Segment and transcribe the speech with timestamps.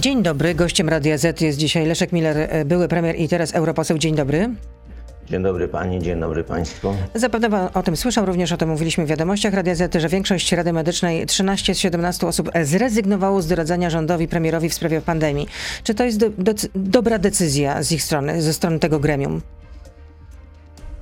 [0.00, 0.54] Dzień dobry.
[0.54, 3.98] Gościem Radia Z jest dzisiaj Leszek Miller, e, były premier i teraz europoseł.
[3.98, 4.50] Dzień dobry.
[5.26, 6.94] Dzień dobry pani, dzień dobry państwu.
[7.14, 10.52] Zapewne pan o tym słyszał, również o tym mówiliśmy w wiadomościach Radia Z, że większość
[10.52, 15.48] Rady Medycznej, 13 z 17 osób zrezygnowało z doradzania rządowi, premierowi w sprawie pandemii.
[15.82, 19.40] Czy to jest do, do, dobra decyzja z ich strony, ze strony tego gremium?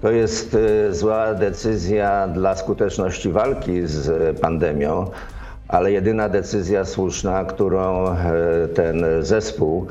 [0.03, 5.11] To jest y, zła decyzja dla skuteczności walki z pandemią,
[5.69, 8.17] ale jedyna decyzja słuszna, którą y,
[8.69, 9.87] ten zespół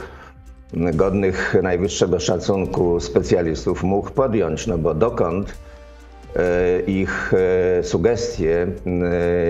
[0.93, 7.33] godnych najwyższego szacunku specjalistów mógł podjąć, no bo dokąd y, ich
[7.81, 8.67] sugestie,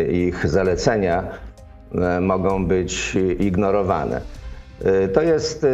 [0.10, 1.24] ich zalecenia
[2.22, 4.22] mogą być ignorowane.
[5.14, 5.68] To jest y,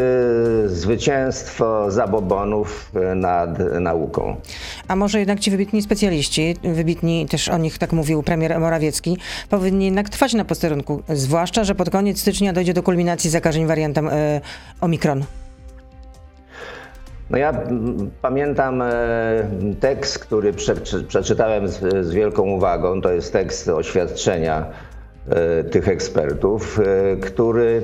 [0.70, 4.36] zwycięstwo zabobonów y, nad nauką.
[4.88, 9.18] A może jednak ci wybitni specjaliści, wybitni też o nich tak mówił premier Morawiecki,
[9.50, 14.08] powinni jednak trwać na posterunku, zwłaszcza, że pod koniec stycznia dojdzie do kulminacji zakażeń wariantem
[14.08, 14.42] y,
[14.82, 15.24] Omikron.
[17.30, 17.54] No ja
[18.22, 18.84] pamiętam
[19.80, 20.76] tekst, który prze,
[21.08, 23.02] przeczytałem z wielką uwagą.
[23.02, 24.66] To jest tekst oświadczenia
[25.72, 26.80] tych ekspertów,
[27.22, 27.82] który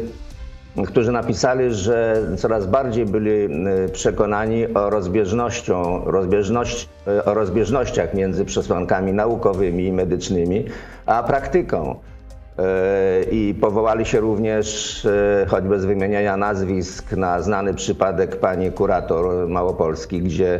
[0.84, 8.46] którzy napisali, że coraz bardziej byli y, przekonani o, rozbieżnością, rozbieżność, y, o rozbieżnościach między
[8.46, 10.66] przesłankami naukowymi i medycznymi,
[11.06, 11.96] a praktyką.
[11.96, 12.64] Y,
[13.32, 15.08] I powołali się również,
[15.48, 20.60] choćby z wymieniania nazwisk, na znany przypadek pani kurator Małopolski, gdzie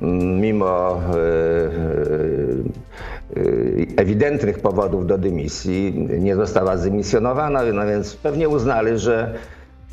[0.00, 1.00] mimo
[3.96, 9.34] ewidentnych powodów do dymisji nie została zdymisjonowana, no więc pewnie uznali, że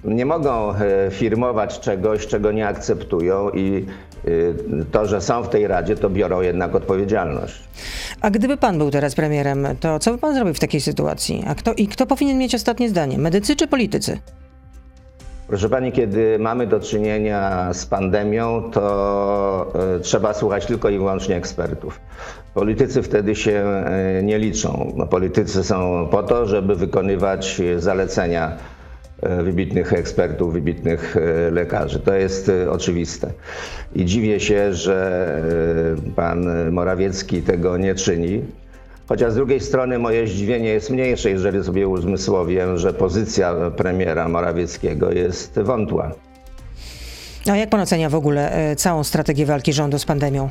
[0.03, 3.86] nie mogą e, firmować czegoś, czego nie akceptują i
[4.25, 4.30] e,
[4.91, 7.63] to, że są w tej radzie, to biorą jednak odpowiedzialność.
[8.22, 11.44] A gdyby pan był teraz premierem, to co by pan zrobił w takiej sytuacji?
[11.47, 13.17] A kto, I kto powinien mieć ostatnie zdanie?
[13.17, 14.19] Medycy czy politycy?
[15.50, 21.35] Proszę Pani, kiedy mamy do czynienia z pandemią, to e, trzeba słuchać tylko i wyłącznie
[21.35, 22.00] ekspertów.
[22.53, 24.94] Politycy wtedy się e, nie liczą.
[24.96, 28.57] No, politycy są po to, żeby wykonywać zalecenia
[29.22, 31.16] e, wybitnych ekspertów, wybitnych
[31.51, 32.00] lekarzy.
[32.00, 33.31] To jest oczywiste.
[33.95, 35.25] I dziwię się, że
[36.16, 38.41] pan Morawiecki tego nie czyni.
[39.09, 45.12] Chociaż z drugiej strony moje zdziwienie jest mniejsze, jeżeli sobie uzmysłowię, że pozycja premiera Morawieckiego
[45.12, 46.12] jest wątła.
[47.52, 50.50] A jak pan ocenia w ogóle e, całą strategię walki rządu z pandemią?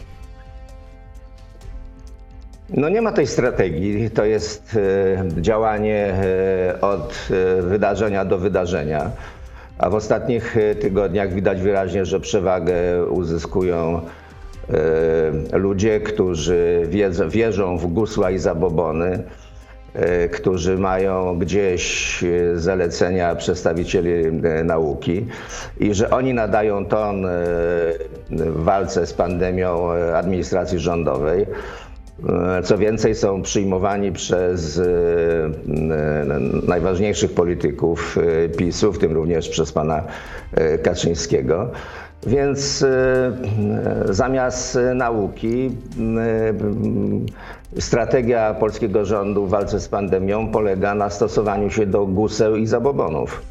[2.71, 4.11] No nie ma tej strategii.
[4.11, 6.15] To jest e, działanie
[6.75, 7.29] e, od
[7.63, 9.11] wydarzenia do wydarzenia.
[9.79, 14.01] A w ostatnich tygodniach widać wyraźnie, że przewagę uzyskują
[15.53, 16.89] ludzie, którzy
[17.29, 19.23] wierzą w gusła i zabobony,
[19.95, 24.33] e, którzy mają gdzieś e, zalecenia przedstawicieli
[24.65, 25.27] nauki
[25.81, 27.27] i że oni nadają ton
[28.31, 31.47] w walce z pandemią administracji rządowej.
[32.65, 34.81] Co więcej, są przyjmowani przez
[36.69, 38.19] najważniejszych polityków
[38.57, 40.03] PiSu, w tym również przez pana
[40.83, 41.71] Kaczyńskiego.
[42.27, 43.33] Więc e,
[44.05, 45.71] zamiast nauki
[47.77, 52.67] e, strategia polskiego rządu w walce z pandemią polega na stosowaniu się do guseł i
[52.67, 53.43] zabobonów.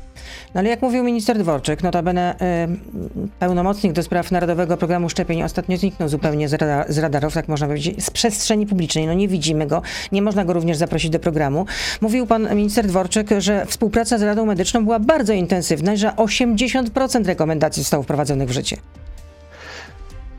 [0.56, 5.78] No ale jak mówił minister Dworczyk, notabene y, pełnomocnik do spraw Narodowego Programu Szczepień ostatnio
[5.78, 9.08] zniknął zupełnie z, radar, z radarów, tak można powiedzieć, z przestrzeni publicznej.
[9.08, 9.82] No nie widzimy go,
[10.12, 11.66] nie można go również zaprosić do programu.
[12.02, 17.26] Mówił pan minister Dworczyk, że współpraca z Radą Medyczną była bardzo intensywna i że 80%
[17.26, 18.78] rekomendacji zostało wprowadzonych w życie.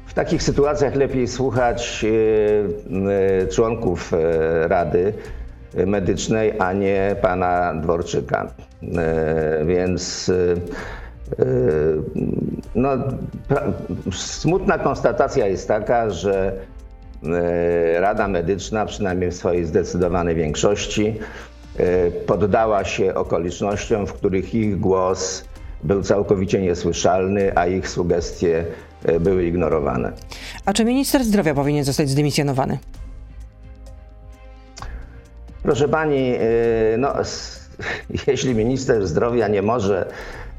[0.07, 2.09] W takich sytuacjach lepiej słuchać y,
[3.45, 4.19] y, członków y,
[4.69, 5.13] Rady
[5.75, 8.53] medycznej, a nie pana Dworczyka.
[8.83, 11.47] E, więc e, e,
[12.75, 12.91] no,
[14.12, 16.53] smutna konstatacja jest taka, że
[17.99, 21.15] Rada Medyczna, przynajmniej w swojej zdecydowanej większości,
[22.27, 25.45] poddała się okolicznościom, w których ich głos
[25.84, 28.65] był całkowicie niesłyszalny, a ich sugestie
[29.21, 30.13] były ignorowane.
[30.65, 32.78] A czy minister zdrowia powinien zostać zdymisjonowany?
[35.68, 36.34] Proszę pani,
[36.98, 37.12] no
[38.26, 40.06] jeśli minister zdrowia nie może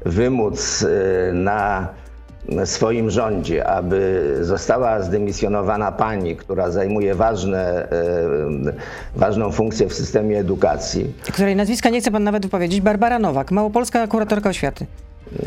[0.04, 1.88] wymóc y, na
[2.64, 11.14] swoim rządzie, aby została zdymisjonowana pani, która zajmuje ważne, y, ważną funkcję w systemie edukacji.
[11.32, 12.80] Której nazwiska nie chce pan nawet wypowiedzieć.
[12.80, 14.86] Barbara Nowak, małopolska kuratorka oświaty.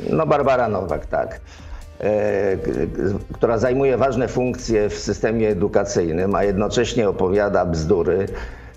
[0.10, 1.40] No Barbara Nowak, tak.
[3.34, 8.28] Która zajmuje ważne funkcje w systemie edukacyjnym, a jednocześnie opowiada bzdury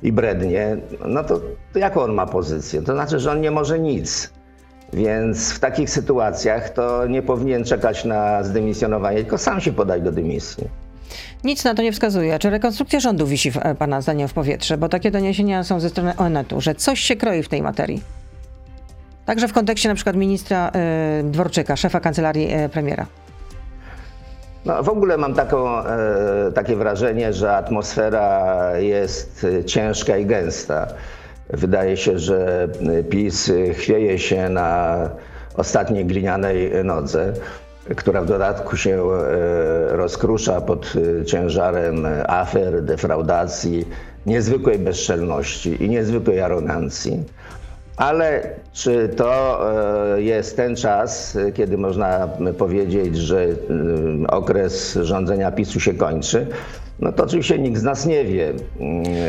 [0.02, 0.76] i brednie,
[1.06, 1.40] no to,
[1.72, 2.82] to jaką on ma pozycję?
[2.82, 4.30] To znaczy, że on nie może nic.
[4.92, 10.12] Więc w takich sytuacjach to nie powinien czekać na zdymisjonowanie, tylko sam się podać do
[10.12, 10.64] dymisji.
[11.44, 12.38] Nic na to nie wskazuje.
[12.38, 14.78] Czy rekonstrukcja rządu wisi e, Pana zdaniem w powietrze?
[14.78, 18.02] Bo takie doniesienia są ze strony Onetu, że coś się kroi w tej materii.
[19.26, 20.70] Także w kontekście na przykład ministra
[21.20, 23.06] y, Dworczyka, szefa kancelarii y, premiera.
[24.66, 30.86] No, w ogóle mam taką, e, takie wrażenie, że atmosfera jest ciężka i gęsta.
[31.50, 32.68] Wydaje się, że
[33.10, 34.98] PiS chwieje się na
[35.54, 37.32] ostatniej glinianej nodze,
[37.96, 40.92] która w dodatku się e, rozkrusza pod
[41.26, 43.88] ciężarem afer, defraudacji,
[44.26, 47.24] niezwykłej bezczelności i niezwykłej arogancji.
[47.96, 49.60] Ale czy to
[50.16, 52.28] e, jest ten czas, kiedy można
[52.58, 56.46] powiedzieć, że e, okres rządzenia PiSu się kończy?
[57.00, 58.52] No to oczywiście nikt z nas nie wie.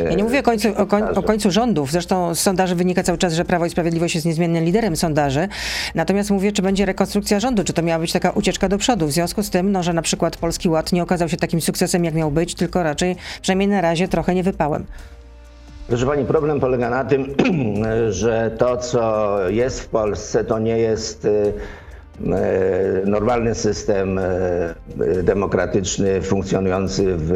[0.04, 1.92] Ja nie mówię o końcu, o, koń, o końcu rządów.
[1.92, 5.48] Zresztą z sondaży wynika cały czas, że Prawo i Sprawiedliwość jest niezmiennym liderem sondaży.
[5.96, 9.08] Natomiast mówię, czy będzie rekonstrukcja rządu, czy to miała być taka ucieczka do przodu.
[9.08, 12.06] W związku z tym, no, że na przykład Polski Ład nie okazał się takim sukcesem,
[12.06, 14.86] jak miał być, tylko raczej, przynajmniej na razie, trochę nie wypałem.
[15.88, 17.36] Proszę Pani, problem polega na tym,
[18.10, 21.54] że to, co jest w Polsce, to nie jest y, y,
[23.06, 27.32] normalny system y, demokratyczny funkcjonujący w,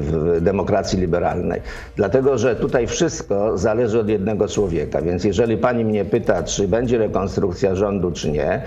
[0.00, 1.60] w, demokracji liberalnej.
[1.96, 5.02] Dlatego, że tutaj wszystko zależy od jednego człowieka.
[5.02, 8.62] Więc jeżeli pani mnie pyta, czy będzie rekonstrukcja rządu, czy nie,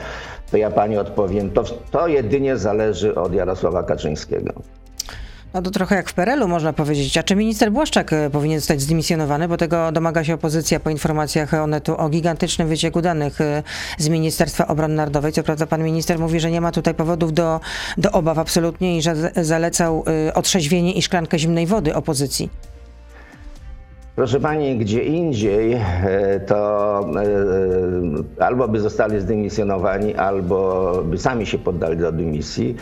[0.51, 4.53] to ja pani odpowiem, to, to jedynie zależy od Jarosława Kaczyńskiego.
[5.53, 7.17] No to trochę jak w PRL-u można powiedzieć.
[7.17, 11.53] A czy minister Błaszczak e, powinien zostać zdymisjonowany, bo tego domaga się opozycja po informacjach
[11.53, 13.63] Onetu o gigantycznym wycieku danych e,
[13.97, 15.31] z Ministerstwa Obrony Narodowej.
[15.31, 17.59] Co prawda pan minister mówi, że nie ma tutaj powodów do,
[17.97, 22.49] do obaw absolutnie i że zalecał e, otrzeźwienie i szklankę zimnej wody opozycji.
[24.15, 25.81] Proszę Pani, gdzie indziej
[26.47, 27.11] to
[28.39, 32.75] albo by zostali zdymisjonowani, albo by sami się poddali do dymisji.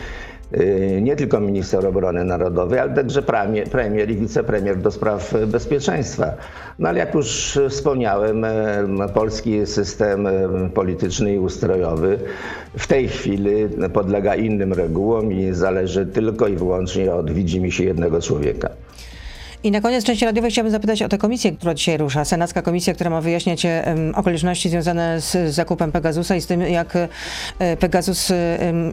[0.57, 6.33] Y, nie tylko minister obrony narodowej, ale także premier, premier i wicepremier do spraw bezpieczeństwa.
[6.79, 12.19] No ale jak już wspomniałem, y, polski system y, polityczny i ustrojowy
[12.77, 13.51] w tej chwili
[13.93, 18.69] podlega innym regułom i zależy tylko i wyłącznie od widzimisię jednego człowieka.
[19.63, 22.25] I na koniec części radiowej chciałbym zapytać o tę komisję, która dzisiaj rusza.
[22.25, 23.67] Senacka komisja, która ma wyjaśniać
[24.13, 26.95] okoliczności związane z zakupem Pegasusa i z tym, jak
[27.59, 28.31] e, Pegasus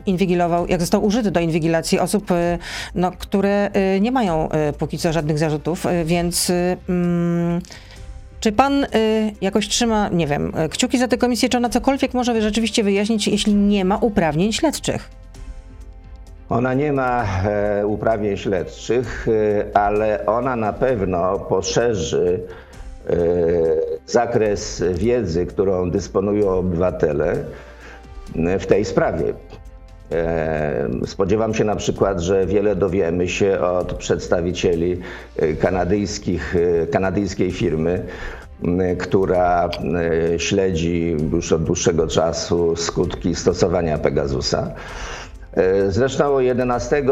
[0.07, 2.59] inwigilował, jak został użyty do inwigilacji osób, e,
[2.95, 4.49] no, które e, nie mają
[4.79, 6.53] póki co żadnych zarzutów, więc
[6.89, 7.61] um,
[8.41, 8.89] czy pan y,
[9.41, 13.55] jakoś trzyma, nie wiem, kciuki za tę komisję, czy ona cokolwiek może rzeczywiście wyjaśnić, jeśli
[13.55, 15.11] nie ma uprawnień śledczych?
[16.51, 22.41] Ona nie ma e, uprawnień śledczych, e, ale ona na pewno poszerzy
[23.07, 23.17] e,
[24.07, 27.45] zakres wiedzy, którą dysponują obywatele
[28.59, 29.35] w tej sprawie.
[31.07, 35.01] Spodziewam się na przykład, że wiele dowiemy się od przedstawicieli
[35.61, 36.55] kanadyjskich,
[36.91, 38.07] kanadyjskiej firmy,
[38.99, 39.69] która
[40.39, 44.75] śledzi już od dłuższego czasu skutki stosowania Pegasusa.
[45.57, 47.03] E, zresztą 11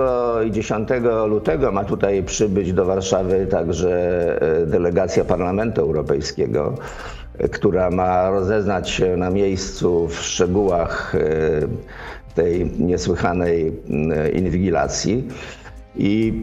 [0.47, 0.89] i 10
[1.29, 3.93] lutego ma tutaj przybyć do Warszawy także
[4.63, 6.75] e, delegacja Parlamentu Europejskiego,
[7.39, 11.13] e, która ma rozeznać się na miejscu w szczegółach
[12.35, 13.73] tej niesłychanej
[14.33, 15.29] inwigilacji.
[15.97, 16.43] I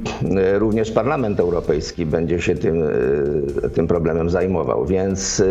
[0.53, 2.83] również Parlament Europejski będzie się tym,
[3.73, 4.85] tym problemem zajmował.
[4.85, 5.43] Więc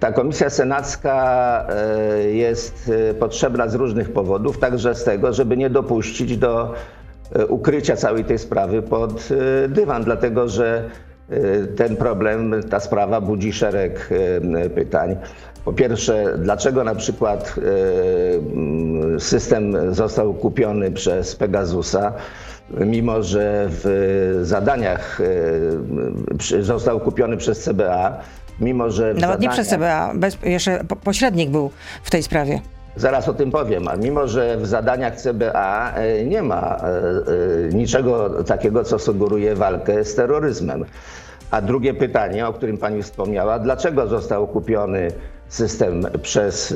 [0.00, 5.70] ta komisja senacka e, jest e, potrzebna z różnych powodów, także z tego, żeby nie
[5.70, 6.74] dopuścić do
[7.32, 9.28] e, ukrycia całej tej sprawy pod
[9.68, 10.90] dywan, dlatego że
[11.76, 14.10] ten problem, ta sprawa budzi szereg
[14.74, 15.16] pytań.
[15.64, 17.54] Po pierwsze, dlaczego na przykład
[19.18, 22.12] system został kupiony przez Pegasusa,
[22.70, 25.20] mimo że w zadaniach
[26.60, 28.20] został kupiony przez CBA,
[28.60, 29.02] mimo że.
[29.02, 29.40] Nawet zadaniach...
[29.40, 31.70] nie przez CBA, bez, jeszcze pośrednik był
[32.02, 32.60] w tej sprawie.
[32.96, 33.88] Zaraz o tym powiem.
[33.88, 39.54] A mimo, że w zadaniach CBA e, nie ma e, e, niczego takiego, co sugeruje
[39.54, 40.84] walkę z terroryzmem.
[41.50, 45.12] A drugie pytanie, o którym pani wspomniała, dlaczego został kupiony
[45.48, 46.74] system przez,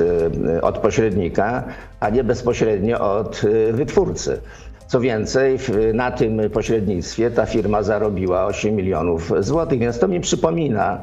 [0.61, 1.63] od pośrednika,
[1.99, 3.41] a nie bezpośrednio od
[3.71, 4.41] wytwórcy?
[4.87, 5.57] Co więcej,
[5.93, 11.01] na tym pośrednictwie ta firma zarobiła 8 milionów złotych, więc to mi przypomina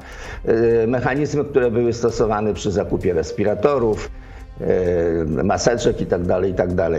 [0.49, 4.11] y, mechanizmy, które były stosowane przy zakupie respiratorów,
[4.61, 6.75] y, maseczek itd., tak itd.
[6.77, 6.93] Tak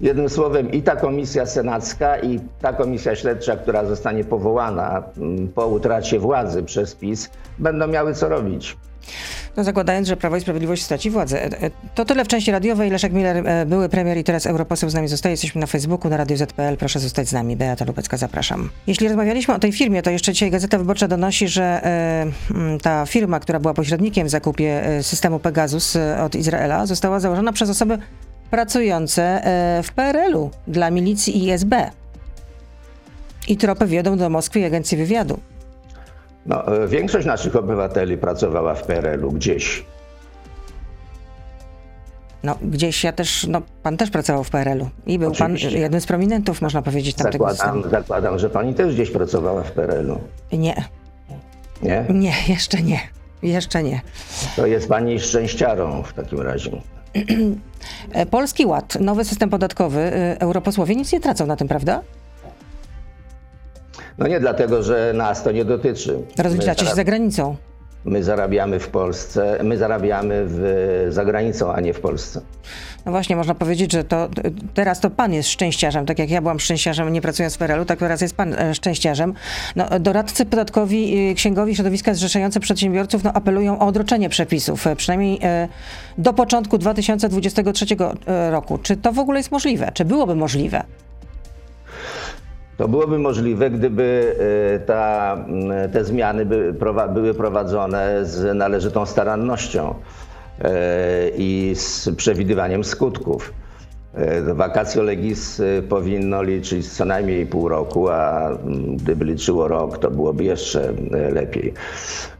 [0.00, 5.02] Jednym słowem i ta komisja senacka i ta komisja śledcza, która zostanie powołana
[5.54, 8.76] po utracie władzy przez PiS, będą miały co robić.
[9.56, 11.44] No zakładając, że Prawo i Sprawiedliwość straci władzę.
[11.44, 12.90] E, e, to tyle w części radiowej.
[12.90, 15.32] Leszek Miller, e, były premier i teraz europoseł z nami zostaje.
[15.32, 16.76] Jesteśmy na Facebooku, na Radio ZPL.
[16.78, 17.56] Proszę zostać z nami.
[17.56, 18.70] Beata Lubecka, zapraszam.
[18.86, 21.82] Jeśli rozmawialiśmy o tej firmie, to jeszcze dzisiaj Gazeta Wyborcza donosi, że
[22.82, 27.98] ta firma, która była pośrednikiem w zakupie systemu Pegasus od Izraela, została założona przez osoby
[28.50, 29.42] pracujące
[29.82, 31.74] w PRL-u dla milicji ISB.
[33.48, 35.40] I tropy wiodą do Moskwy i agencji wywiadu.
[36.48, 39.84] No, e, większość naszych obywateli pracowała w PRL-u gdzieś.
[42.42, 45.68] No, gdzieś ja też, no, pan też pracował w PRL-u i był Oczywiście.
[45.70, 49.72] pan jednym z prominentów, można powiedzieć, tamtego zakładam, zakładam, że pani też gdzieś pracowała w
[49.72, 50.18] PRL-u.
[50.58, 50.84] Nie.
[51.82, 52.04] Nie?
[52.08, 53.00] Nie, jeszcze nie.
[53.42, 54.00] Jeszcze nie.
[54.56, 56.70] To jest pani szczęściarą w takim razie.
[58.30, 60.00] Polski Ład, nowy system podatkowy.
[60.00, 62.02] Y, europosłowie nic nie tracą na tym, prawda?
[64.18, 66.18] No nie dlatego, że nas to nie dotyczy.
[66.38, 67.56] Rozliczacie się za granicą.
[68.04, 72.40] My zarabiamy w Polsce, my zarabiamy w, za granicą, a nie w Polsce.
[73.06, 74.28] No właśnie, można powiedzieć, że to
[74.74, 77.98] teraz to pan jest szczęściarzem, tak jak ja byłam szczęściarzem nie pracując w PRL-u, tak
[77.98, 79.34] teraz jest pan e, szczęściarzem.
[79.76, 85.68] No, doradcy podatkowi, księgowi, środowiska zrzeszające przedsiębiorców no, apelują o odroczenie przepisów, e, przynajmniej e,
[86.18, 87.86] do początku 2023
[88.50, 88.78] roku.
[88.78, 89.90] Czy to w ogóle jest możliwe?
[89.94, 90.82] Czy byłoby możliwe?
[92.78, 94.36] To byłoby możliwe, gdyby
[94.74, 95.36] e, ta,
[95.92, 96.74] te zmiany by,
[97.14, 99.94] były prowadzone z należytą starannością
[100.60, 100.70] e,
[101.36, 103.52] i z przewidywaniem skutków.
[104.54, 108.50] Wakacje legis powinno liczyć co najmniej pół roku, a
[108.96, 111.74] gdyby liczyło rok, to byłoby jeszcze e, lepiej.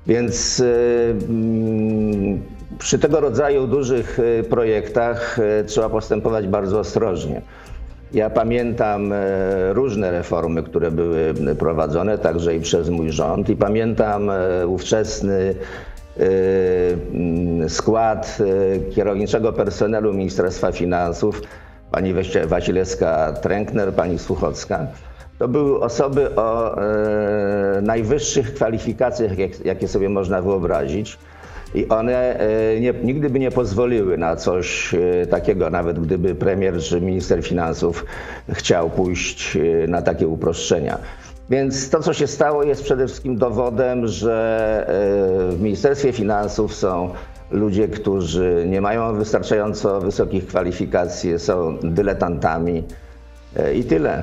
[0.07, 0.63] Więc
[2.79, 4.19] przy tego rodzaju dużych
[4.51, 7.43] projektach trzeba postępować bardzo ostrożnie.
[8.13, 14.31] Ja pamiętam e, różne reformy, które były prowadzone, także i przez mój rząd, i pamiętam
[14.31, 15.55] e, ówczesny
[16.17, 16.23] e,
[17.15, 18.39] mm, skład
[18.95, 21.43] kierowniczego personelu Ministerstwa Finansów,
[21.91, 22.15] pani
[22.49, 24.87] Wasilewska-Trękner, pani Słuchocka.
[25.39, 26.77] To były osoby o
[27.83, 29.33] najwyższych kwalifikacjach,
[29.65, 31.19] jakie sobie można wyobrazić.
[31.75, 36.79] I one e, nie, nigdy by nie pozwoliły na coś e, takiego, nawet gdyby premier
[36.81, 38.05] czy minister finansów
[38.49, 40.99] chciał pójść e, na takie uproszczenia.
[41.51, 44.87] Więc to, co się stało, jest przede wszystkim dowodem, że
[45.51, 47.11] w Ministerstwie Finansów są
[47.51, 52.85] ludzie, którzy nie mają wystarczająco wysokich kwalifikacji, są dyletantami
[53.75, 54.23] i tyle.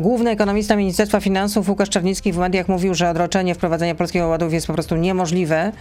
[0.00, 4.66] Główny ekonomista Ministerstwa Finansów Łukasz Czarnicki w mediach mówił, że odroczenie wprowadzenia Polskiego Ładu jest
[4.66, 5.72] po prostu niemożliwe.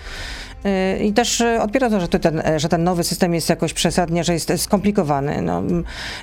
[0.65, 4.23] Y, I też y, odpiera to, że ten, że ten nowy system jest jakoś przesadnie,
[4.23, 5.41] że jest skomplikowany.
[5.41, 5.63] No,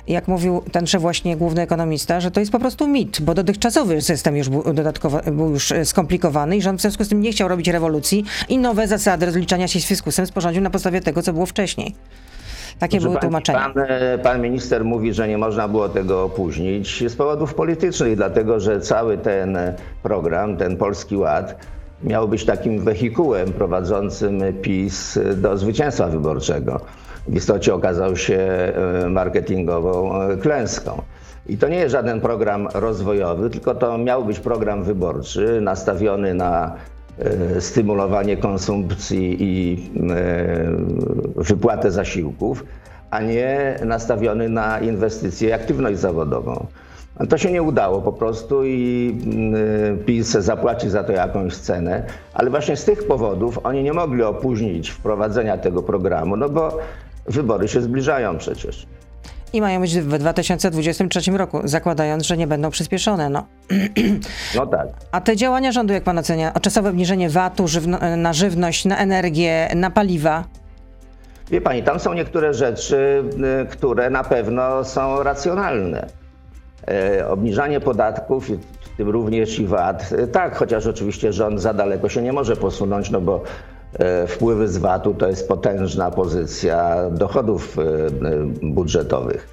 [0.07, 4.37] jak mówił tenże właśnie główny ekonomista, że to jest po prostu mit, bo dotychczasowy system
[4.37, 7.47] już był dodatkowo był już y, skomplikowany i rząd w związku z tym nie chciał
[7.47, 11.45] robić rewolucji i nowe zasady rozliczania się z fiskusem sporządził na podstawie tego, co było
[11.45, 11.95] wcześniej.
[12.81, 13.59] Takie były tłumaczenia.
[13.59, 13.73] Pan,
[14.23, 19.17] pan minister mówi, że nie można było tego opóźnić z powodów politycznych, dlatego że cały
[19.17, 19.57] ten
[20.03, 21.55] program, ten Polski Ład,
[22.03, 26.81] miał być takim wehikułem prowadzącym PiS do zwycięstwa wyborczego.
[27.27, 31.01] W istocie okazał się e, marketingową e, klęską.
[31.47, 36.75] I to nie jest żaden program rozwojowy, tylko to miał być program wyborczy nastawiony na
[36.75, 36.90] e,
[37.59, 39.89] stymulowanie konsumpcji i
[41.35, 42.65] wypłatę zasiłków,
[43.11, 46.65] a nie nastawiony na inwestycje i aktywność zawodową.
[47.29, 52.03] To się nie udało po prostu i mm, PiS zapłaci za to jakąś cenę,
[52.33, 56.77] ale właśnie z tych powodów oni nie mogli opóźnić wprowadzenia tego programu, no bo
[57.25, 58.87] wybory się zbliżają przecież.
[59.53, 63.29] I mają być w 2023 roku, zakładając, że nie będą przyspieszone.
[63.29, 63.45] No,
[64.55, 64.87] no tak.
[65.11, 66.53] A te działania rządu, jak pan ocenia?
[66.53, 70.43] O czasowe obniżenie VAT-u żywno- na żywność, na energię, na paliwa?
[71.51, 73.23] Wie pani, tam są niektóre rzeczy,
[73.63, 76.07] y, które na pewno są racjonalne.
[76.87, 78.49] E, obniżanie podatków,
[78.81, 82.55] w tym również i VAT, e, tak, chociaż oczywiście rząd za daleko się nie może
[82.55, 83.43] posunąć, no bo
[84.27, 87.77] wpływy z VAT-u to jest potężna pozycja dochodów
[88.61, 89.49] budżetowych.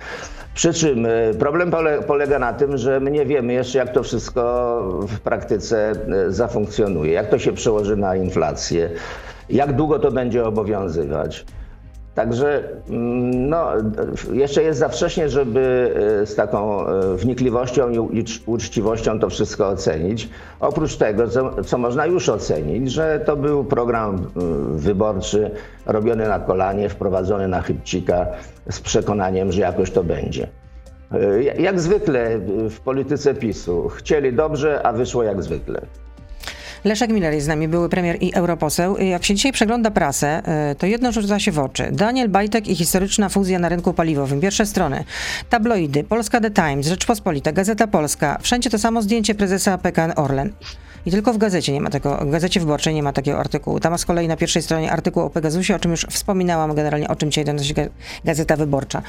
[0.55, 1.07] Przy czym
[1.39, 1.71] problem
[2.07, 5.93] polega na tym, że my nie wiemy jeszcze, jak to wszystko w praktyce
[6.29, 8.91] zafunkcjonuje, jak to się przełoży na inflację,
[9.51, 11.45] jak długo to będzie obowiązywać.
[12.19, 13.69] Także mm, no,
[14.33, 20.29] jeszcze jest za wcześnie, żeby e, z taką e, wnikliwością i uczciwością to wszystko ocenić.
[20.61, 24.21] Oprócz tego, co, co można już ocenić, że to był program e,
[24.77, 25.51] wyborczy
[25.87, 28.27] robiony na kolanie, wprowadzony na chybcika
[28.71, 30.49] z przekonaniem, że jakoś to będzie.
[31.59, 32.39] Jak zwykle
[32.71, 33.89] w polityce PiSu.
[33.89, 35.81] Chcieli dobrze, a wyszło jak zwykle.
[36.89, 38.99] Leszek Miller jest z nami, były premier i europoseł.
[38.99, 40.43] Jak się dzisiaj przegląda prasę,
[40.73, 41.89] y, to jedno rzuca się w oczy.
[41.93, 44.41] Daniel Bajtek i historyczna fuzja na rynku paliwowym.
[44.41, 45.05] Pierwsze strony.
[45.51, 48.39] Tabloidy, Polska The Times, Rzeczpospolita, Gazeta Polska.
[48.43, 50.53] Wszędzie to samo zdjęcie prezesa PKN Orlen.
[51.09, 53.81] I tylko w gazecie nie ma tego, w gazecie wyborczej nie ma takiego artykułu.
[53.81, 57.17] Tam z kolei na pierwszej stronie artykuł o Pegasusie, o czym już wspominałam generalnie, o
[57.17, 57.75] czym dzisiaj donosi
[58.25, 59.03] Gazeta Wyborcza.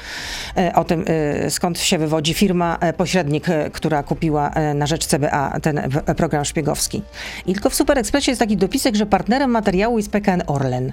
[0.56, 5.60] E, o tym, e, skąd się wywodzi firma, e, pośrednik, która kupiła na rzecz CBA
[5.60, 5.80] ten
[6.16, 7.02] program szpiegowski.
[7.46, 10.92] I tylko w Super Expressie jest taki dopisek, że partnerem materiału jest PKN Orlen.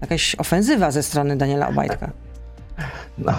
[0.00, 2.10] Jakaś ofensywa ze strony Daniela Obajtka.
[3.18, 3.34] No,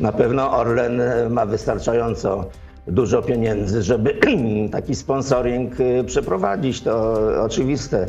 [0.00, 2.50] na pewno Orlen ma wystarczająco
[2.86, 4.14] dużo pieniędzy, żeby
[4.72, 6.80] taki sponsoring y, przeprowadzić.
[6.80, 8.06] To oczywiste.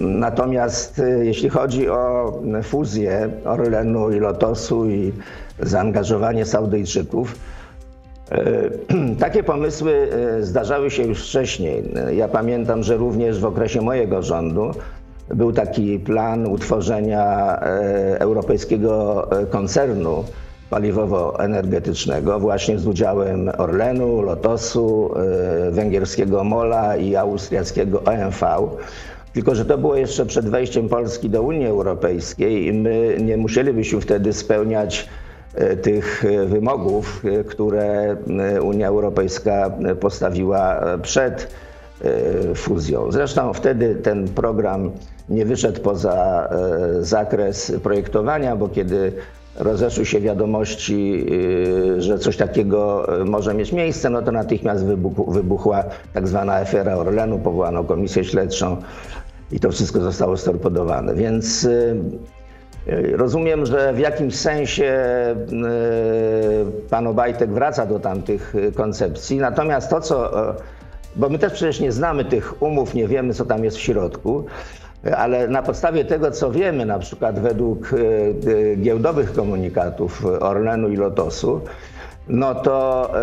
[0.00, 5.12] Natomiast y, jeśli chodzi o fuzję Orlenu i Lotosu i
[5.60, 7.38] zaangażowanie Saudyjczyków,
[8.32, 8.36] y,
[9.20, 10.08] takie pomysły
[10.40, 11.82] zdarzały się już wcześniej.
[12.16, 14.70] Ja pamiętam, że również w okresie mojego rządu
[15.34, 17.58] był taki plan utworzenia
[18.18, 20.24] europejskiego koncernu
[20.70, 28.46] paliwowo-energetycznego właśnie z udziałem Orlenu, Lotosu, e, węgierskiego MOLA i austriackiego OMV.
[29.32, 34.00] Tylko, że to było jeszcze przed wejściem Polski do Unii Europejskiej i my nie musielibyśmy
[34.00, 35.08] wtedy spełniać
[35.54, 38.16] e, tych wymogów, e, które
[38.62, 39.70] Unia Europejska
[40.00, 41.66] postawiła przed
[42.54, 43.12] fuzją.
[43.12, 44.90] Zresztą wtedy ten program
[45.28, 46.48] nie wyszedł poza
[47.00, 49.12] zakres projektowania, bo kiedy
[49.58, 51.26] rozeszły się wiadomości,
[51.96, 54.84] y, że coś takiego y, może mieć miejsce, no to natychmiast
[55.28, 55.84] wybuchła
[56.14, 58.76] tak zwana afera Orlenu, powołano komisję śledczą
[59.52, 61.14] i to wszystko zostało storpedowane.
[61.14, 61.96] Więc y,
[63.12, 64.96] rozumiem, że w jakimś sensie
[66.90, 70.30] pan Obajtek wraca do tamtych koncepcji, natomiast to, co
[71.16, 74.44] bo my też przecież nie znamy tych umów, nie wiemy, co tam jest w środku
[75.16, 80.96] ale na podstawie tego, co wiemy, na przykład według e, e, giełdowych komunikatów Orlenu i
[80.96, 81.60] Lotosu,
[82.28, 83.22] no to e,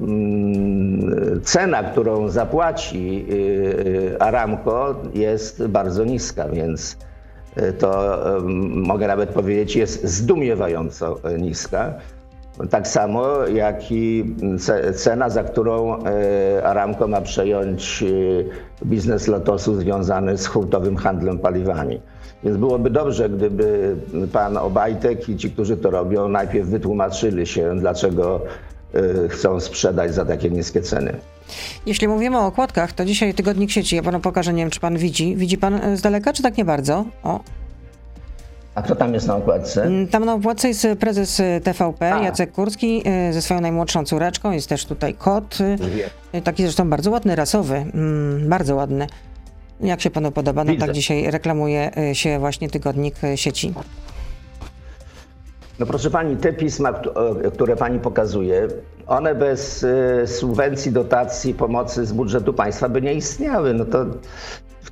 [0.00, 3.26] mm, cena, którą zapłaci
[4.18, 6.96] Aramco jest bardzo niska, więc
[7.78, 8.18] to
[8.68, 11.94] mogę nawet powiedzieć jest zdumiewająco niska.
[12.70, 14.34] Tak samo jak i
[14.96, 18.02] cena, za którą e, Aramco ma przejąć
[18.82, 22.00] e, biznes Lotosu związany z hurtowym handlem paliwami.
[22.44, 23.96] Więc byłoby dobrze, gdyby
[24.32, 28.40] pan Obajtek i ci, którzy to robią, najpierw wytłumaczyli się, dlaczego
[28.94, 31.16] e, chcą sprzedać za takie niskie ceny.
[31.86, 34.96] Jeśli mówimy o okładkach, to dzisiaj tygodnik sieci, ja panu pokażę, nie wiem, czy pan
[34.96, 35.36] widzi.
[35.36, 37.04] Widzi pan z daleka, czy tak nie bardzo?
[37.22, 37.40] O,
[38.74, 39.82] a kto tam jest na okładce?
[39.82, 42.22] Mm, tam na okładce jest prezes y, TVP, A.
[42.22, 44.50] Jacek Kurski, y, ze swoją najmłodszą córeczką.
[44.50, 45.58] Jest też tutaj kot.
[46.44, 47.74] Taki zresztą bardzo ładny, rasowy.
[47.76, 49.06] Mm, bardzo ładny.
[49.80, 50.64] Jak się panu podoba?
[50.64, 50.86] No Widzę.
[50.86, 53.74] tak dzisiaj reklamuje się właśnie tygodnik sieci.
[55.78, 56.92] No proszę pani, te pisma,
[57.54, 58.68] które pani pokazuje,
[59.06, 59.86] one bez
[60.26, 63.74] subwencji, dotacji, pomocy z budżetu państwa by nie istniały.
[63.74, 64.06] No to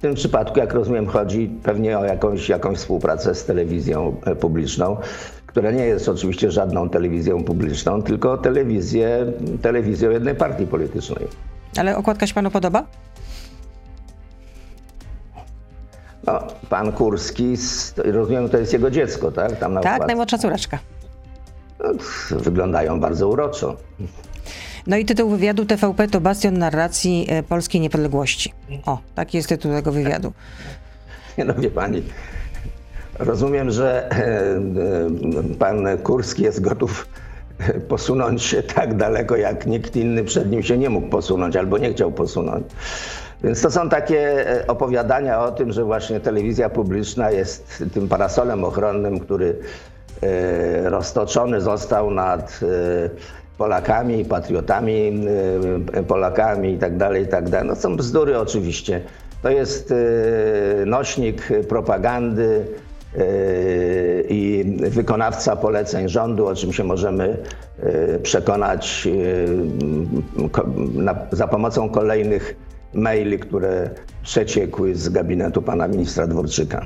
[0.00, 4.96] w tym przypadku, jak rozumiem, chodzi pewnie o jakąś, jakąś współpracę z telewizją e, publiczną,
[5.46, 9.32] która nie jest oczywiście żadną telewizją publiczną, tylko telewizję,
[9.62, 11.28] telewizją jednej partii politycznej.
[11.76, 12.86] Ale okładka się panu podoba?
[16.26, 17.56] No, pan Kurski,
[17.96, 19.56] rozumiem, to jest jego dziecko, tak?
[19.56, 20.06] Tam na tak, okładce.
[20.06, 20.78] najmłodsza córeczka.
[21.80, 21.90] No,
[22.30, 23.76] wyglądają bardzo uroczo.
[24.86, 28.52] No i tytuł wywiadu TVP to bastion narracji e, polskiej niepodległości.
[28.86, 30.32] O, taki jest tytuł tego wywiadu.
[31.46, 32.02] No wie pani,
[33.18, 37.08] rozumiem, że e, e, pan Kurski jest gotów
[37.88, 41.92] posunąć się tak daleko, jak nikt inny przed nim się nie mógł posunąć albo nie
[41.92, 42.66] chciał posunąć.
[43.44, 49.20] Więc to są takie opowiadania o tym, że właśnie telewizja publiczna jest tym parasolem ochronnym,
[49.20, 49.56] który
[50.84, 52.60] roztoczony został nad
[53.60, 55.12] Polakami, patriotami,
[55.98, 57.68] y, Polakami i tak dalej, i tak dalej.
[57.68, 59.02] No są bzdury oczywiście.
[59.42, 59.94] To jest y,
[60.86, 62.66] nośnik propagandy
[63.16, 67.36] y, i wykonawca poleceń rządu, o czym się możemy
[68.22, 69.08] przekonać
[71.32, 72.56] za pomocą kolejnych
[72.94, 73.90] maili, które
[74.22, 76.82] przeciekły z gabinetu pana ministra Dworczyka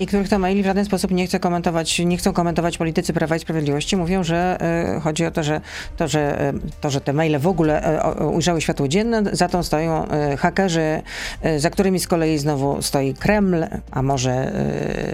[0.00, 3.36] i których to maili w żaden sposób nie chce komentować, nie chcą komentować politycy Prawa
[3.36, 3.96] i Sprawiedliwości.
[3.96, 4.58] Mówią, że
[4.96, 5.60] y, chodzi o to, że
[5.96, 9.62] to, że, y, to, że te maile w ogóle y, ujrzały światło dzienne, za tą
[9.62, 10.06] stoją
[10.38, 11.02] hakerzy,
[11.56, 14.52] za którymi z kolei znowu stoi Kreml, a może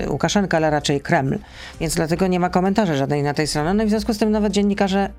[0.08, 1.38] Łukaszenka, ale raczej Kreml.
[1.80, 3.74] Więc dlatego nie ma komentarzy żadnej na tej stronie.
[3.74, 5.10] No i w związku z tym nawet dziennikarze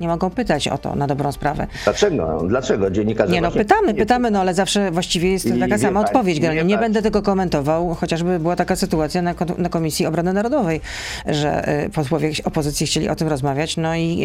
[0.00, 1.66] Nie mogą pytać o to na dobrą sprawę.
[1.84, 2.44] Dlaczego?
[2.48, 2.90] Dlaczego?
[2.90, 6.06] Dziennikarze Nie no, pytamy, nie- pytamy, no ale zawsze właściwie jest I taka sama pani,
[6.06, 6.40] odpowiedź.
[6.40, 6.78] Nie pani.
[6.78, 10.80] będę tego komentował, chociażby była taka sytuacja na, na Komisji Obrony Narodowej,
[11.26, 14.22] że y, posłowie opozycji chcieli o tym rozmawiać, no i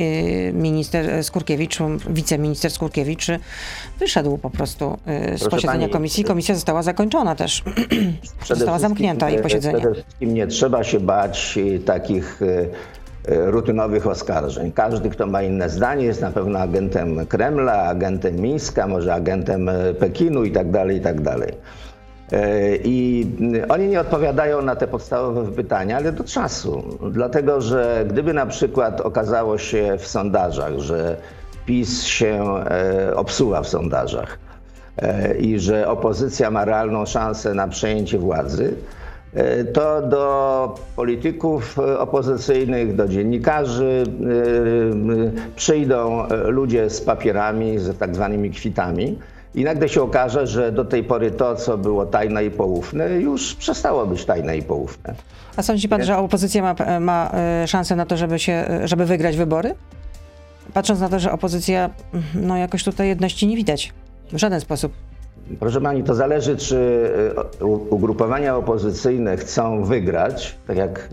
[0.50, 1.78] y, minister Skurkiewicz,
[2.10, 3.28] wiceminister Skurkiewicz
[4.00, 4.98] wyszedł po prostu
[5.34, 6.24] y, z Proszę posiedzenia pani, komisji.
[6.24, 7.64] Komisja została zakończona też.
[8.48, 9.80] Została zamknięta jej posiedzenie.
[9.80, 12.40] Przede wszystkim nie trzeba się bać takich
[13.28, 14.72] rutynowych oskarżeń.
[14.72, 19.94] Każdy, kto ma inne zdanie, jest na pewno agentem Kremla, agentem Mińska, może agentem e,
[19.94, 21.54] Pekinu i tak dalej, i tak dalej.
[22.34, 26.84] E, oni nie odpowiadają na te podstawowe pytania, ale do czasu.
[27.12, 31.18] Dlatego, że gdyby na przykład okazało się w sondażach, że
[31.66, 34.40] PiS się e, obsuwa w sondażach
[34.98, 38.99] e, i że opozycja ma realną szansę na przejęcie władzy, e,
[39.74, 47.98] to do polityków e, opozycyjnych, do dziennikarzy e, e, przyjdą e, ludzie z papierami, z
[47.98, 49.20] tak zwanymi kwitami.
[49.56, 53.56] I nagle się okaże, że do tej pory to, co było tajne i poufne, już
[53.56, 55.15] przestało być tajne i poufne.
[55.58, 57.32] A sądzi pan, że opozycja ma, ma
[57.68, 59.76] szansę na to, żeby, się, żeby wygrać wybory?
[60.74, 61.89] Patrząc na to, że opozycja,
[62.36, 63.94] no jakoś tutaj jedności nie widać.
[64.32, 64.94] W żaden sposób.
[65.60, 67.10] Proszę pani, to zależy, czy
[67.62, 71.10] u- ugrupowania opozycyjne chcą wygrać, tak jak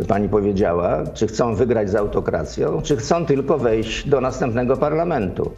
[0.00, 5.50] y, pani powiedziała, czy chcą wygrać z autokracją, czy chcą tylko wejść do następnego parlamentu.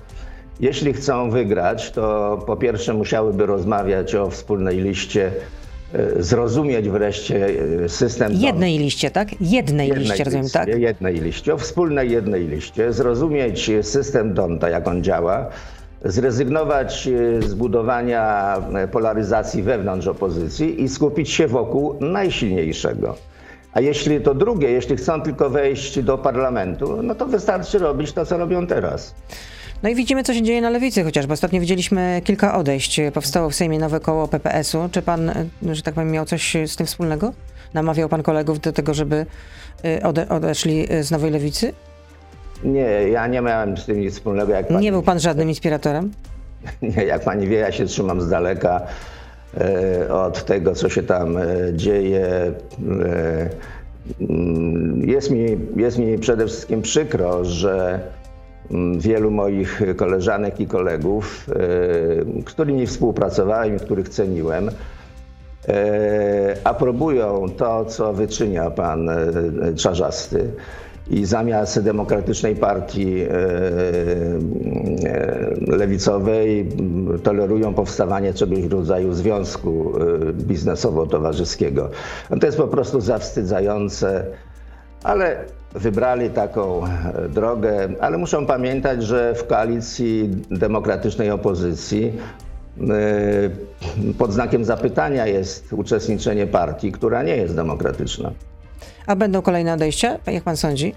[0.60, 5.32] Jeśli chcą wygrać, to po pierwsze musiałyby rozmawiać o wspólnej liście,
[5.94, 7.46] y, zrozumieć wreszcie
[7.88, 8.32] system.
[8.32, 9.28] Jednej liście, tak?
[9.40, 10.78] Jednej, liście, rozumiem, liście, tak?
[10.78, 15.46] jednej liście, o wspólnej jednej liście, zrozumieć system Donta, jak on działa,
[16.04, 23.16] zrezygnować e, z budowania e, polaryzacji wewnątrz opozycji i skupić się wokół najsilniejszego.
[23.72, 28.26] A jeśli to drugie, jeśli chcą tylko wejść do parlamentu, no to wystarczy robić to,
[28.26, 29.14] co robią teraz.
[29.82, 31.32] No i widzimy, co się dzieje na lewicy chociażby.
[31.32, 33.00] Ostatnio widzieliśmy kilka odejść.
[33.14, 34.88] Powstało w Sejmie nowe koło PPS-u.
[34.92, 37.32] Czy pan, y, że tak powiem, miał coś z tym wspólnego?
[37.74, 39.26] Namawiał pan kolegów do tego, żeby
[40.02, 41.72] ode, odeszli z nowej lewicy?
[42.64, 44.52] Nie, ja nie miałem z tym nic wspólnego.
[44.52, 46.10] Jak pani, Nie był pan żadnym inspiratorem?
[46.96, 48.80] Nie, jak pani wie, ja się trzymam z daleka
[49.60, 52.26] e, od tego, co się tam e, dzieje.
[52.26, 53.50] E,
[54.20, 58.00] mm, jest, mi, jest mi przede wszystkim przykro, że
[58.70, 61.46] mm, wielu moich koleżanek i kolegów,
[62.44, 64.70] którymi współpracowałem i których ceniłem,
[66.64, 69.10] aprobują to, co wyczynia pan
[69.76, 70.52] Czarzasty.
[71.10, 73.30] I zamiast demokratycznej partii e, e,
[75.76, 76.68] lewicowej
[77.22, 81.88] tolerują powstawanie czegoś w rodzaju związku e, biznesowo-towarzyskiego.
[82.30, 84.24] No to jest po prostu zawstydzające,
[85.02, 85.44] ale
[85.74, 86.82] wybrali taką
[87.28, 92.12] drogę, ale muszą pamiętać, że w koalicji demokratycznej opozycji
[94.18, 98.32] pod znakiem zapytania jest uczestniczenie partii, która nie jest demokratyczna.
[99.06, 100.18] A będą kolejne odejścia?
[100.26, 100.94] Jak pan sądzi?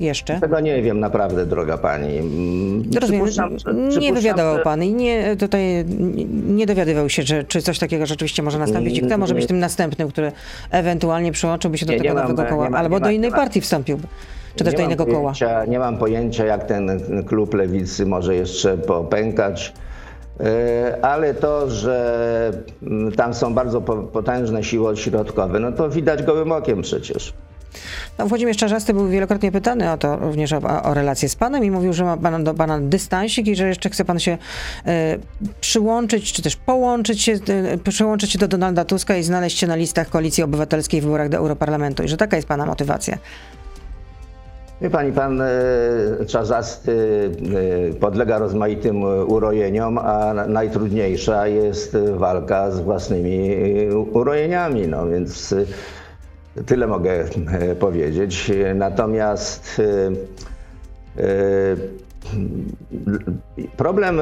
[0.00, 0.40] Jeszcze?
[0.40, 2.18] Tego nie wiem naprawdę, droga pani.
[2.18, 5.84] Mm, Rozumiem, przypuszczam, że- nie przypuszczam, wywiadował że- pan i nie, tutaj
[6.46, 8.98] nie- dowiadywał się, że, czy coś takiego rzeczywiście może nastąpić.
[8.98, 10.32] I kto może być tym następnym, który
[10.70, 13.60] ewentualnie przyłączyłby się do Nie, tego nie mam- nowego koła, nie albo do innej partii
[13.60, 14.06] wstąpiłby,
[14.56, 15.20] czy też do mam innego koła.
[15.32, 19.72] pojęcia, Nie mam pojęcia, jak ten klub lewicy może jeszcze popękać.
[20.42, 22.50] E, Ale to, że
[22.82, 27.32] mm, tam są bardzo po- potężne siły odśrodkowe, no to widać gołym okiem przecież.
[28.18, 31.70] No, Włodzimierz Czarzasty był wielokrotnie pytany o to, również o, o relację z panem i
[31.70, 34.38] mówił, że ma pan do pana dystansik i że jeszcze chce pan się
[34.86, 35.18] e,
[35.60, 39.76] przyłączyć, czy też połączyć się, e, przyłączyć się do Donalda Tuska i znaleźć się na
[39.76, 43.18] listach Koalicji Obywatelskiej w wyborach do Europarlamentu i że taka jest pana motywacja.
[44.82, 45.46] Wie pani, pan e,
[46.26, 46.92] Czarzasty
[47.90, 53.50] e, podlega rozmaitym e, urojeniom, a na- najtrudniejsza jest walka z własnymi
[54.12, 55.54] urojeniami, no więc
[56.66, 57.24] tyle mogę
[57.80, 58.52] powiedzieć.
[58.74, 59.82] Natomiast
[63.76, 64.20] problem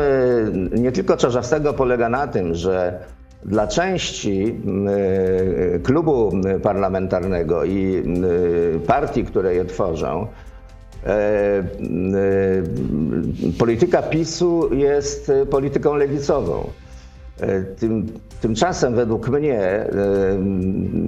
[0.73, 2.99] nie tylko Czarzastego polega na tym, że
[3.44, 4.61] dla części
[5.83, 8.03] klubu parlamentarnego i
[8.87, 10.27] partii, które je tworzą,
[13.59, 16.71] polityka PiSu jest e, polityką lewicową.
[17.41, 18.07] E, Tym,
[18.41, 19.89] tymczasem według mnie e,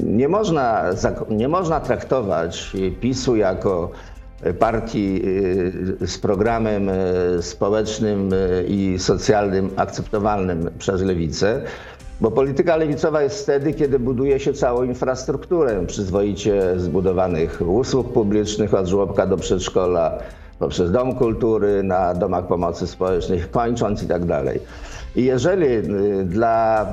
[0.04, 0.84] nie można,
[1.30, 3.90] nie można traktować PiSu jako
[4.58, 5.22] partii
[6.02, 6.94] e, z programem e,
[7.42, 11.62] społecznym e, i socjalnym akceptowalnym przez lewicę,
[12.22, 18.86] bo polityka lewicowa jest wtedy, kiedy buduje się całą infrastrukturę przyzwoicie zbudowanych usług publicznych od
[18.86, 20.18] żłobka do przedszkola,
[20.58, 24.60] poprzez Dom Kultury, na domach pomocy społecznej, kończąc i tak dalej.
[25.16, 25.82] I jeżeli y,
[26.24, 26.86] dla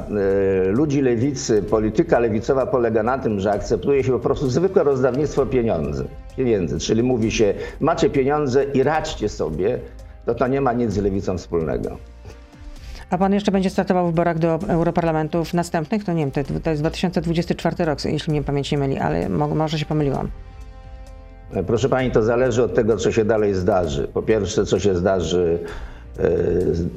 [0.68, 5.46] y, ludzi lewicy polityka lewicowa polega na tym, że akceptuje się po prostu zwykłe rozdawnictwo
[5.46, 9.80] pieniędzy, pieniędzy czyli mówi się, macie pieniądze i radźcie sobie,
[10.26, 11.98] to to nie ma nic z lewicą wspólnego.
[13.10, 16.04] A pan jeszcze będzie startował w wyborach do Europarlamentów następnych?
[16.04, 19.48] To nie wiem, to, to jest 2024 rok, jeśli mnie pamięć nie myli, ale mo,
[19.48, 20.30] może się pomyliłam.
[21.67, 24.08] Proszę pani, to zależy od tego, co się dalej zdarzy.
[24.13, 25.60] Po pierwsze, co się zdarzy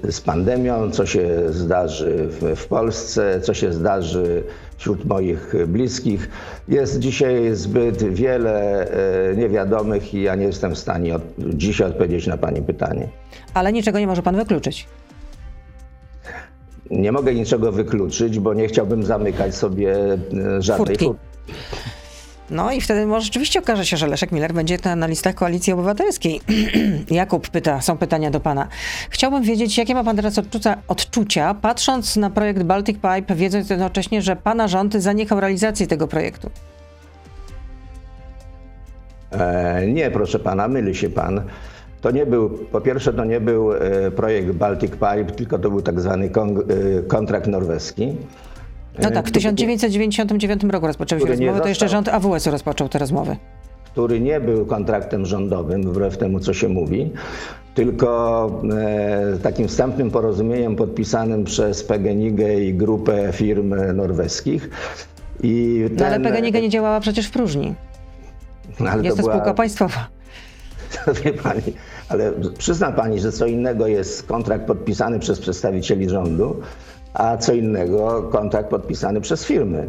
[0.02, 4.42] e, z pandemią, co się zdarzy w, w Polsce, co się zdarzy
[4.76, 6.30] wśród moich bliskich.
[6.68, 8.86] Jest dzisiaj zbyt wiele
[9.30, 13.08] e, niewiadomych i ja nie jestem w stanie od, dzisiaj odpowiedzieć na pani pytanie.
[13.54, 14.86] Ale niczego nie może pan wykluczyć.
[16.92, 21.04] Nie mogę niczego wykluczyć, bo nie chciałbym zamykać sobie e, żadnej Furtki.
[21.04, 21.32] furtki.
[22.50, 25.72] No i wtedy może rzeczywiście okaże się, że Leszek Miller będzie na, na listach Koalicji
[25.72, 26.40] Obywatelskiej.
[27.10, 28.68] Jakub pyta, są pytania do pana.
[29.10, 34.22] Chciałbym wiedzieć, jakie ma pan teraz odczucia, odczucia, patrząc na projekt Baltic Pipe, wiedząc jednocześnie,
[34.22, 36.50] że pana rząd zaniechał realizacji tego projektu.
[39.30, 41.42] E, nie, proszę pana, myli się pan.
[42.02, 45.82] To nie był, po pierwsze, to nie był e, projekt Baltic Pipe, tylko to był
[45.82, 46.30] tak zwany e,
[47.02, 48.12] kontrakt norweski.
[49.02, 52.98] No tak, w E, 1999 roku rozpoczęły się rozmowy, to jeszcze rząd AWS-u rozpoczął te
[52.98, 53.36] rozmowy.
[53.92, 57.10] który nie był kontraktem rządowym, wbrew temu, co się mówi,
[57.74, 58.46] tylko
[58.78, 64.70] e, takim wstępnym porozumieniem podpisanym przez PGNiG i grupę firm norweskich.
[65.42, 67.74] I No ale ten- PGNiG nie działała przecież w próżni.
[68.80, 70.08] No, ale Jest to była- spółka państwowa.
[71.24, 71.62] Wie pani,
[72.12, 76.60] ale przyzna pani, że co innego jest kontrakt podpisany przez przedstawicieli rządu,
[77.14, 79.88] a co innego kontrakt podpisany przez firmy.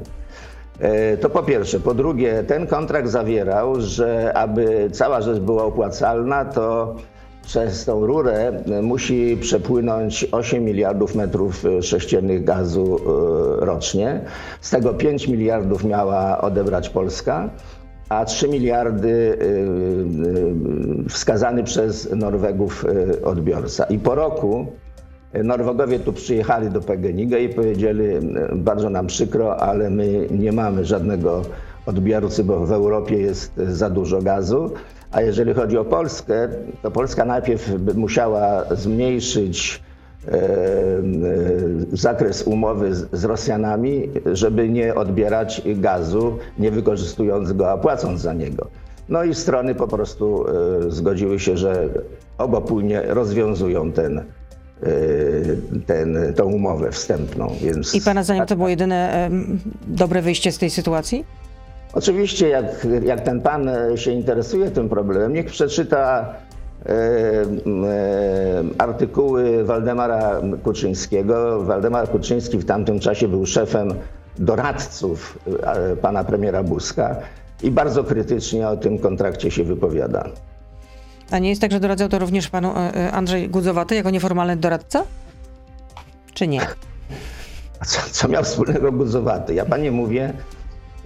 [0.80, 1.80] E, To po pierwsze.
[1.80, 6.96] Po drugie, ten kontrakt zawierał, że aby cała rzecz była opłacalna, to
[7.46, 13.00] przez tą rurę musi przepłynąć 8 miliardów metrów sześciennych gazu
[13.62, 14.22] e, rocznie.
[14.62, 17.50] Z tego 5 miliardów miała odebrać Polska,
[18.20, 19.46] a 3 miliardy y,
[21.06, 23.84] y, wskazany przez Norwegów y, odbiorca.
[23.84, 24.66] I po roku
[25.44, 28.22] Norwegowie tu przyjechali do PGNiG i powiedzieli, y,
[28.56, 31.42] bardzo nam przykro, ale my nie mamy żadnego
[31.86, 34.72] odbiorcy, bo w Europie jest za dużo gazu.
[35.12, 36.50] A jeżeli chodzi o Polskę,
[36.82, 39.84] to Polska najpierw musiała zmniejszyć
[41.94, 48.68] zakres umowy z, Rosjanami, żeby nie odbierać gazu, nie wykorzystując go, a płacąc za niego.
[49.10, 51.90] No i strony po prostu e, zgodziły się, że
[52.38, 54.24] obopólnie rozwiązują ten, e,
[55.86, 57.52] ten, tą umowę wstępną.
[57.62, 61.26] Więc I pana zdaniem to było jedyne em, dobre wyjście z tej sytuacji?
[61.94, 66.53] Oczywiście, jak, jak ten pan e, się interesuje tym problemem, niech przeczyta e, e,
[68.78, 71.64] artykuły Waldemara Kuczyńskiego.
[71.64, 73.94] Waldemar Kuczyński w tamtym czasie był szefem
[74.40, 77.16] doradców e, pana premiera Buzka
[77.64, 80.30] i bardzo krytycznie o tym kontrakcie się wypowiada.
[81.32, 84.56] A nie jest tak, że doradzał to również panu e, e, Andrzej Gudzowaty jako nieformalny
[84.58, 85.04] doradca?
[86.34, 86.62] Czy nie?
[87.86, 89.54] Co, co miał wspólnego Guzowaty?
[89.54, 90.34] Ja panie mówię,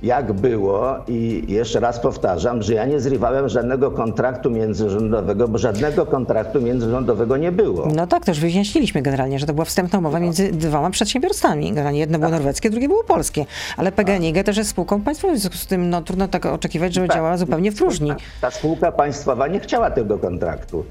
[0.03, 6.05] jak było i jeszcze raz powtarzam, że ja nie zrywałem żadnego kontraktu międzyrządowego, bo żadnego
[6.05, 7.88] kontraktu międzyrządowego nie było.
[7.95, 11.69] No tak, już wyjaśniliśmy generalnie, że to była wstępna umowa między dwoma przedsiębiorstwami.
[11.69, 13.45] Generalnie jedno było norweskie, drugie było polskie.
[13.77, 17.07] Ale PGNiG też jest spółką państwową, w związku z tym no, trudno tak oczekiwać, żeby
[17.07, 18.12] działała zupełnie w próżni.
[18.41, 20.86] Ta spółka państwowa nie chciała tego kontraktu.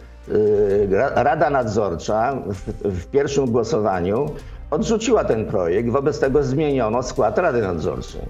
[0.91, 4.31] Ra- Rada Nadzorcza w, w pierwszym głosowaniu
[4.71, 8.21] odrzuciła ten projekt, wobec tego zmieniono skład Rady Nadzorczej.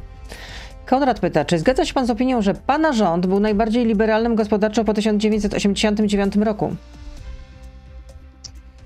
[0.87, 4.85] Konrad pyta, czy zgadza się pan z opinią, że pana rząd był najbardziej liberalnym gospodarczo
[4.85, 6.77] po 1989 roku?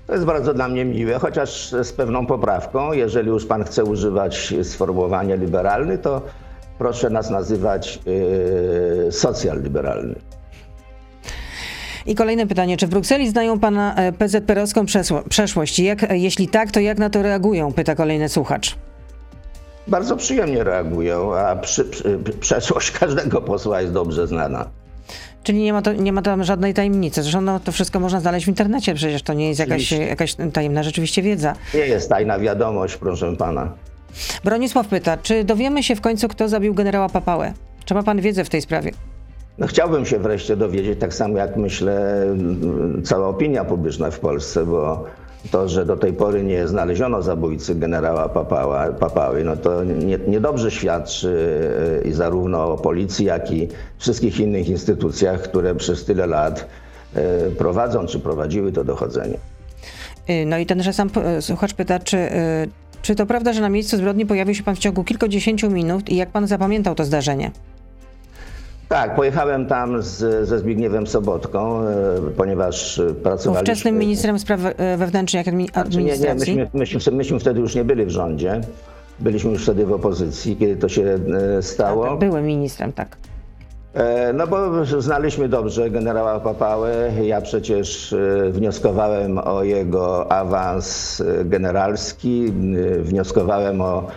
[0.07, 2.93] To jest bardzo dla mnie miłe, chociaż z pewną poprawką.
[2.93, 6.21] Jeżeli już pan chce używać sformułowania liberalny, to
[6.77, 10.15] proszę nas nazywać yy, socjal-liberalny.
[12.05, 14.85] I kolejne pytanie, czy w Brukseli znają pana e, PZPR-owską
[15.29, 15.79] przeszłość?
[15.79, 17.73] Jak, e, jeśli tak, to jak na to reagują?
[17.73, 18.75] Pyta kolejny słuchacz.
[19.87, 24.65] Bardzo przyjemnie reagują, a przy, przy, przeszłość każdego posła jest dobrze znana.
[25.43, 27.21] Czyli nie ma, to, nie ma tam żadnej tajemnicy.
[27.23, 30.83] Zresztą no, to wszystko można znaleźć w internecie, przecież to nie jest jakaś, jakaś tajemna
[30.83, 31.53] rzeczywiście wiedza.
[31.73, 33.73] Nie jest tajna wiadomość, proszę pana.
[34.43, 37.53] Bronisław pyta, czy dowiemy się w końcu, kto zabił generała Papałę?
[37.85, 38.91] Czy ma pan wiedzę w tej sprawie?
[39.57, 44.65] No, chciałbym się wreszcie dowiedzieć, tak samo jak myślę mm, cała opinia publiczna w Polsce,
[44.65, 45.05] bo
[45.51, 50.71] to, że do tej pory nie znaleziono zabójcy generała Papała, Papały, no to nie, niedobrze
[50.71, 51.59] świadczy
[52.03, 56.67] e, i zarówno o policji, jak i wszystkich innych instytucjach, które przez tyle lat
[57.15, 59.37] e, prowadzą czy prowadziły to dochodzenie.
[60.29, 62.29] Y, No i tenże sam y, słuchacz pyta, czy,
[63.01, 66.15] czy to prawda, że na miejscu zbrodni pojawił się pan w ciągu kilkudziesięciu minut i
[66.15, 67.51] jak pan zapamiętał to zdarzenie?
[68.91, 71.93] Tak, pojechałem tam z, ze Zbigniewem Sobotką, e,
[72.37, 73.61] ponieważ e, pracowaliśmy...
[73.61, 76.55] Ówczesnym ministrem spraw e, wewnętrznych i admi- Znaczy, nie, nie, administracji.
[76.55, 78.61] myśmy, myśmy, myśmy wtedy już nie byli w rządzie.
[79.19, 81.19] Byliśmy już wtedy w opozycji, kiedy to się
[81.61, 82.17] stało.
[82.17, 83.17] Byłem ministrem, tak.
[84.33, 87.11] No bo znaliśmy dobrze generała Papałę.
[87.23, 88.15] Ja przecież
[88.51, 92.53] wnioskowałem o jego awans generalski,
[92.99, 94.07] wnioskowałem o,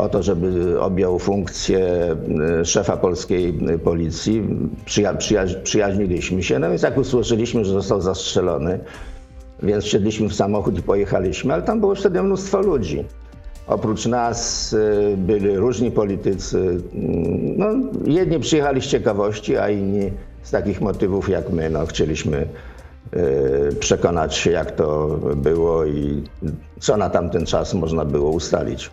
[0.00, 2.16] o to, żeby objął funkcję
[2.60, 4.42] e, szefa polskiej e, policji.
[4.84, 8.78] Przyja przyjaź przyjaźniliśmy się, no więc jak usłyszeliśmy, że został zastrzelony,
[9.62, 13.04] więc wsiedliśmy w samochód i pojechaliśmy, ale tam było wtedy mnóstwo ludzi.
[13.66, 16.80] Oprócz nas y, byli różni politycy.
[17.56, 17.66] No,
[18.04, 20.10] jedni przyjechali z ciekawości, a inni
[20.42, 21.70] z takich motywów jak my.
[21.70, 22.46] No, chcieliśmy
[23.80, 26.22] przekonać się, jak to było i
[26.80, 28.90] co na tamten czas można było ustalić.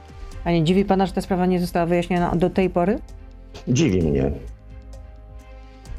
[0.47, 2.99] A nie dziwi pana, że ta sprawa nie została wyjaśniona do tej pory?
[3.67, 4.31] Dziwi mnie.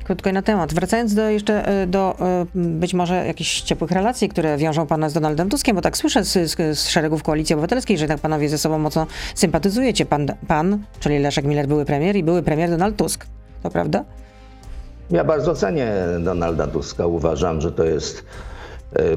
[0.04, 0.74] Krótko i na temat.
[0.74, 5.12] Wracając do jeszcze e, do e, być może jakichś ciepłych relacji, które wiążą pana z
[5.12, 8.58] Donaldem Tuskiem, bo tak słyszę z, z, z szeregów Koalicji Obywatelskiej, że jednak panowie ze
[8.58, 10.06] sobą mocno sympatyzujecie.
[10.06, 13.26] Pan, pan, czyli Leszek Miller, były premier i były premier Donald Tusk.
[13.62, 14.04] To prawda?
[15.10, 17.06] Ja bardzo cenię Donalda Tuska.
[17.06, 18.24] Uważam, że to jest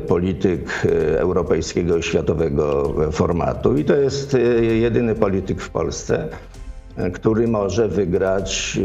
[0.08, 3.78] polityk e, europejskiego i światowego formatu.
[3.78, 6.28] I to jest e, jedyny polityk w Polsce,
[6.98, 8.80] e, który może wygrać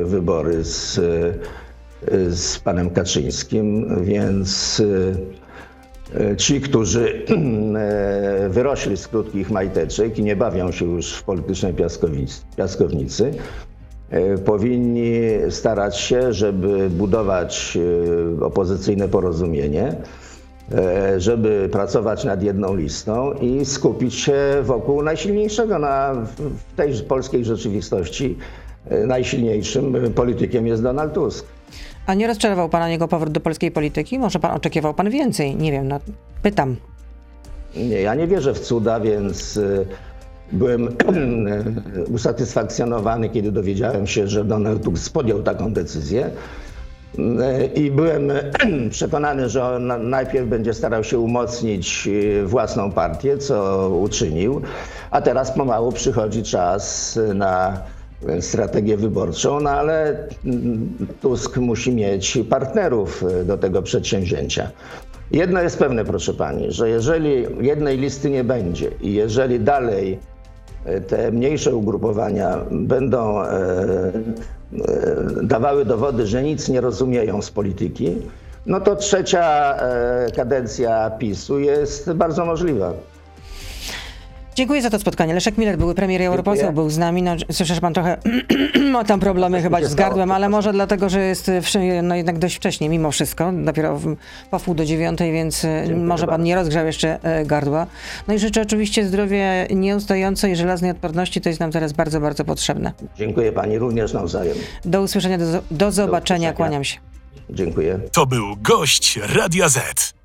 [0.00, 4.82] e, wybory z, e, z panem Kaczyńskim, więc
[6.14, 7.06] e, Ci, którzy
[7.76, 11.74] e, wyrośli z krótkich majteczek i nie bawią się już w politycznej
[12.56, 13.69] piaskownicy, e,
[14.44, 15.12] powinni
[15.50, 17.78] starać się, żeby budować
[18.40, 19.94] e, opozycyjne porozumienie,
[20.74, 27.44] e, żeby pracować nad jedną listą i skupić się wokół najsilniejszego na, w tej polskiej
[27.44, 28.38] rzeczywistości.
[28.90, 31.46] e, Najsilniejszym politykiem jest Donald Tusk.
[32.06, 34.18] A nie rozczarował pana jego powrót do polskiej polityki?
[34.18, 35.56] Może pan oczekiwał pan więcej?
[35.56, 35.98] Nie wiem, no,
[36.42, 36.76] pytam.
[37.76, 39.60] Nie, ja nie wierzę w cuda, więc
[40.52, 40.88] byłem
[42.10, 46.30] usatysfakcjonowany, kiedy dowiedziałem się, że Donald Tusk podjął taką decyzję.
[47.18, 48.32] Y, I byłem
[48.90, 52.08] przekonany, że on na- najpierw będzie starał się umocnić
[52.44, 54.60] własną partię, co uczynił,
[55.10, 57.82] a teraz pomału przychodzi czas na
[58.40, 64.70] strategię wyborczą, no ale mm, Tusk musi mieć partnerów do tego przedsięwzięcia.
[65.30, 70.39] Jedno jest pewne, proszę pani, że jeżeli jednej listy nie będzie i jeżeli dalej e,
[71.08, 74.12] te mniejsze ugrupowania będą e, e,
[75.42, 78.16] dawały dowody, że nic nie rozumieją z polityki,
[78.66, 82.92] no to trzecia e, kadencja PiSu jest bardzo możliwa.
[84.54, 85.34] Dziękuję za to spotkanie.
[85.34, 87.22] Leszek Miller, były premier europoseł, był z nami.
[87.22, 88.16] No, słyszę, że pan trochę
[88.92, 92.56] ma tam problemy chyba z gardłem, ale może dlatego, że jest wsz- no, jednak dość
[92.56, 93.52] wcześnie, mimo wszystko.
[93.52, 94.16] Dopiero w,
[94.50, 96.44] po wpół do dziewiątej, więc e, może pan bardzo.
[96.44, 97.86] nie rozgrzał jeszcze e, gardła.
[98.28, 101.40] No i życzę oczywiście zdrowia nieustającej i żelaznej odporności.
[101.40, 102.92] To jest nam teraz bardzo, bardzo potrzebne.
[103.16, 104.56] Dziękuję pani również nawzajem.
[104.84, 106.10] Do usłyszenia, do, do zobaczenia.
[106.20, 106.52] usłyszenia.
[106.52, 106.98] Kłaniam się.
[107.50, 107.98] Dziękuję.
[108.12, 110.19] To był gość Radia Z.